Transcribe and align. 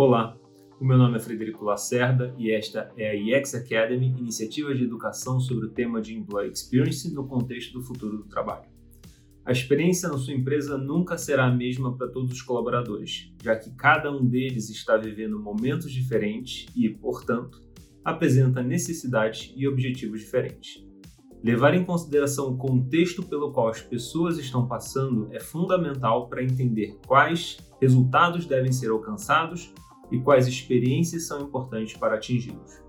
Olá, 0.00 0.38
o 0.80 0.84
meu 0.84 0.96
nome 0.96 1.16
é 1.16 1.18
Frederico 1.18 1.64
Lacerda 1.64 2.32
e 2.38 2.52
esta 2.52 2.88
é 2.96 3.10
a 3.10 3.16
EX 3.16 3.56
Academy, 3.56 4.14
iniciativa 4.16 4.72
de 4.72 4.84
educação 4.84 5.40
sobre 5.40 5.66
o 5.66 5.70
tema 5.70 6.00
de 6.00 6.14
Employee 6.16 6.52
Experience 6.52 7.12
no 7.12 7.26
contexto 7.26 7.72
do 7.72 7.82
futuro 7.82 8.18
do 8.18 8.22
trabalho. 8.28 8.68
A 9.44 9.50
experiência 9.50 10.08
na 10.08 10.16
sua 10.16 10.34
empresa 10.34 10.78
nunca 10.78 11.18
será 11.18 11.46
a 11.46 11.52
mesma 11.52 11.96
para 11.96 12.06
todos 12.06 12.30
os 12.30 12.40
colaboradores, 12.40 13.34
já 13.42 13.56
que 13.56 13.74
cada 13.74 14.08
um 14.12 14.24
deles 14.24 14.70
está 14.70 14.96
vivendo 14.96 15.42
momentos 15.42 15.90
diferentes 15.90 16.66
e, 16.76 16.88
portanto, 16.88 17.60
apresenta 18.04 18.62
necessidades 18.62 19.52
e 19.56 19.66
objetivos 19.66 20.20
diferentes. 20.20 20.86
Levar 21.42 21.74
em 21.74 21.84
consideração 21.84 22.52
o 22.52 22.56
contexto 22.56 23.24
pelo 23.24 23.50
qual 23.50 23.66
as 23.66 23.80
pessoas 23.80 24.38
estão 24.38 24.68
passando 24.68 25.28
é 25.32 25.40
fundamental 25.40 26.28
para 26.28 26.44
entender 26.44 26.96
quais 27.04 27.56
resultados 27.80 28.46
devem 28.46 28.70
ser 28.70 28.90
alcançados 28.90 29.72
e 30.10 30.20
quais 30.20 30.46
experiências 30.46 31.26
são 31.26 31.42
importantes 31.42 31.96
para 31.96 32.16
atingi-los. 32.16 32.80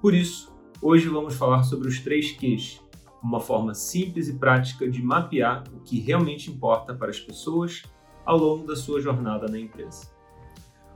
Por 0.00 0.14
isso, 0.14 0.54
hoje 0.80 1.08
vamos 1.08 1.34
falar 1.34 1.62
sobre 1.62 1.88
os 1.88 2.00
três 2.00 2.32
Qs, 2.32 2.80
uma 3.22 3.40
forma 3.40 3.74
simples 3.74 4.28
e 4.28 4.34
prática 4.34 4.88
de 4.88 5.02
mapear 5.02 5.64
o 5.74 5.80
que 5.80 6.00
realmente 6.00 6.50
importa 6.50 6.94
para 6.94 7.10
as 7.10 7.20
pessoas 7.20 7.82
ao 8.24 8.38
longo 8.38 8.66
da 8.66 8.76
sua 8.76 9.00
jornada 9.00 9.46
na 9.46 9.58
empresa. 9.58 10.08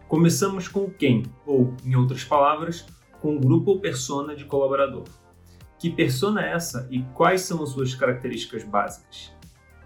Começamos 0.09 0.69
com 0.69 0.85
o 0.85 0.91
quem, 0.91 1.25
ou, 1.47 1.75
em 1.85 1.97
outras 1.97 2.25
palavras, 2.25 2.87
com 3.21 3.37
o 3.37 3.41
grupo 3.41 3.73
ou 3.73 3.81
persona 3.81 4.37
de 4.37 4.45
colaborador. 4.45 5.05
Que 5.79 5.91
persona 5.91 6.47
é 6.47 6.53
essa 6.53 6.87
e 6.91 7.03
quais 7.15 7.43
são 7.43 7.63
as 7.63 7.71
suas 7.71 7.95
características 7.95 8.65
básicas? 8.65 9.35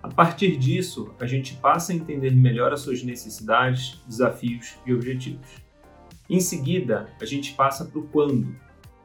A 0.02 0.08
partir 0.08 0.56
disso, 0.56 1.12
a 1.18 1.26
gente 1.26 1.54
passa 1.56 1.92
a 1.92 1.94
entender 1.94 2.30
melhor 2.30 2.72
as 2.72 2.80
suas 2.80 3.02
necessidades, 3.02 4.00
desafios 4.06 4.76
e 4.86 4.94
objetivos. 4.94 5.48
Em 6.28 6.40
seguida, 6.40 7.08
a 7.18 7.24
gente 7.24 7.54
passa 7.54 7.86
para 7.86 7.98
o 7.98 8.06
quando. 8.06 8.54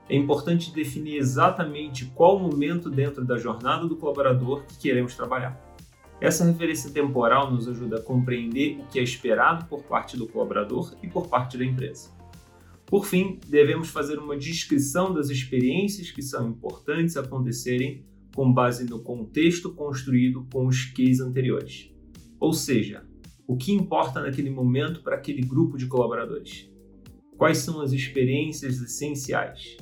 É 0.10 0.16
importante 0.16 0.74
definir 0.74 1.16
exatamente 1.16 2.06
qual 2.08 2.38
momento 2.38 2.90
dentro 2.90 3.24
da 3.24 3.38
jornada 3.38 3.88
do 3.88 3.96
colaborador 3.96 4.66
que 4.66 4.78
queremos 4.78 5.16
trabalhar. 5.16 5.58
Essa 6.20 6.44
referência 6.44 6.92
temporal 6.92 7.50
nos 7.50 7.66
ajuda 7.66 7.98
a 7.98 8.02
compreender 8.02 8.78
o 8.78 8.88
que 8.88 9.00
é 9.00 9.04
esperado 9.04 9.66
por 9.68 9.84
parte 9.84 10.18
do 10.18 10.28
colaborador 10.28 10.94
e 11.02 11.08
por 11.08 11.30
parte 11.30 11.58
da 11.58 11.64
empresa. 11.64 12.12
Por 12.86 13.06
fim, 13.06 13.40
devemos 13.48 13.88
fazer 13.88 14.20
uma 14.20 14.36
descrição 14.36 15.14
das 15.14 15.30
experiências 15.30 16.12
que 16.12 16.22
são 16.22 16.50
importantes 16.50 17.16
acontecerem 17.16 18.06
com 18.36 18.52
base 18.52 18.84
no 18.84 19.00
contexto 19.00 19.74
construído 19.74 20.46
com 20.52 20.68
os 20.68 20.86
cases 20.86 21.22
anteriores. 21.22 21.90
Ou 22.38 22.52
seja, 22.52 23.06
o 23.48 23.56
que 23.56 23.72
importa 23.72 24.20
naquele 24.20 24.50
momento 24.50 25.02
para 25.02 25.16
aquele 25.16 25.42
grupo 25.42 25.78
de 25.78 25.88
colaboradores. 25.88 26.73
Quais 27.38 27.60
são 27.60 27.82
as 27.82 27.92
experiências 27.92 28.82
essenciais? 28.82 29.78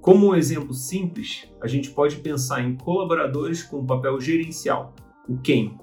Como 0.00 0.28
um 0.28 0.34
exemplo 0.34 0.74
simples, 0.74 1.48
a 1.60 1.66
gente 1.66 1.90
pode 1.90 2.16
pensar 2.16 2.62
em 2.62 2.76
colaboradores 2.76 3.62
com 3.62 3.86
papel 3.86 4.20
gerencial, 4.20 4.94
o 5.28 5.38
quem, 5.38 5.78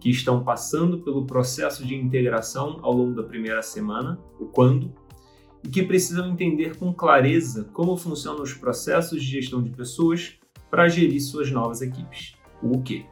que 0.00 0.08
estão 0.08 0.42
passando 0.42 1.00
pelo 1.00 1.26
processo 1.26 1.84
de 1.86 1.94
integração 1.94 2.78
ao 2.82 2.92
longo 2.92 3.14
da 3.14 3.22
primeira 3.22 3.62
semana, 3.62 4.18
o 4.40 4.46
quando, 4.46 4.92
e 5.62 5.68
que 5.68 5.82
precisam 5.82 6.30
entender 6.30 6.76
com 6.76 6.92
clareza 6.92 7.64
como 7.72 7.96
funcionam 7.96 8.42
os 8.42 8.54
processos 8.54 9.22
de 9.22 9.30
gestão 9.30 9.62
de 9.62 9.70
pessoas 9.70 10.38
para 10.70 10.88
gerir 10.88 11.20
suas 11.20 11.50
novas 11.50 11.82
equipes. 11.82 12.34
O 12.62 12.80
que? 12.80 13.04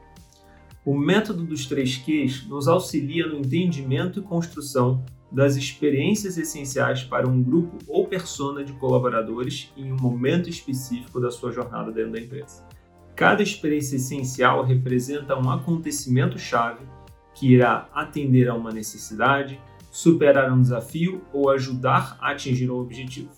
O 0.84 0.96
método 0.96 1.44
dos 1.44 1.66
três 1.66 1.96
Qs 1.96 2.46
nos 2.48 2.66
auxilia 2.66 3.26
no 3.26 3.38
entendimento 3.38 4.20
e 4.20 4.22
construção 4.22 5.04
das 5.30 5.56
experiências 5.56 6.38
essenciais 6.38 7.02
para 7.02 7.28
um 7.28 7.42
grupo 7.42 7.76
ou 7.86 8.06
persona 8.06 8.64
de 8.64 8.72
colaboradores 8.74 9.72
em 9.76 9.92
um 9.92 9.96
momento 9.96 10.48
específico 10.48 11.20
da 11.20 11.30
sua 11.30 11.52
jornada 11.52 11.92
dentro 11.92 12.12
da 12.12 12.20
empresa. 12.20 12.66
Cada 13.14 13.42
experiência 13.42 13.96
essencial 13.96 14.64
representa 14.64 15.38
um 15.38 15.50
acontecimento 15.50 16.38
chave 16.38 16.86
que 17.34 17.52
irá 17.52 17.88
atender 17.92 18.48
a 18.48 18.54
uma 18.54 18.72
necessidade, 18.72 19.60
superar 19.90 20.52
um 20.52 20.60
desafio 20.60 21.22
ou 21.32 21.50
ajudar 21.50 22.16
a 22.20 22.30
atingir 22.30 22.70
um 22.70 22.78
objetivo. 22.78 23.30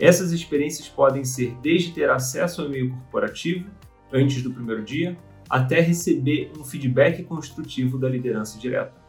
Essas 0.00 0.32
experiências 0.32 0.88
podem 0.88 1.24
ser 1.24 1.54
desde 1.62 1.92
ter 1.92 2.10
acesso 2.10 2.62
ao 2.62 2.68
e-mail 2.68 2.90
corporativo 2.90 3.68
antes 4.12 4.42
do 4.42 4.52
primeiro 4.52 4.82
dia, 4.82 5.16
até 5.48 5.80
receber 5.80 6.50
um 6.58 6.64
feedback 6.64 7.22
construtivo 7.24 7.98
da 7.98 8.08
liderança 8.08 8.58
direta. 8.58 9.01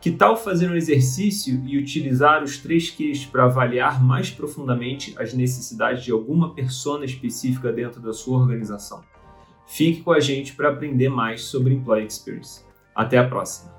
Que 0.00 0.10
tal 0.10 0.36
fazer 0.36 0.70
um 0.70 0.76
exercício 0.76 1.62
e 1.66 1.78
utilizar 1.78 2.42
os 2.42 2.58
três 2.58 2.90
Qs 2.90 3.26
para 3.26 3.44
avaliar 3.44 4.02
mais 4.02 4.30
profundamente 4.30 5.14
as 5.18 5.32
necessidades 5.34 6.04
de 6.04 6.12
alguma 6.12 6.54
persona 6.54 7.04
específica 7.04 7.72
dentro 7.72 8.00
da 8.00 8.12
sua 8.12 8.38
organização? 8.38 9.02
Fique 9.66 10.02
com 10.02 10.12
a 10.12 10.20
gente 10.20 10.54
para 10.54 10.68
aprender 10.68 11.08
mais 11.08 11.42
sobre 11.42 11.74
Employee 11.74 12.06
Experience. 12.06 12.64
Até 12.94 13.18
a 13.18 13.26
próxima! 13.26 13.75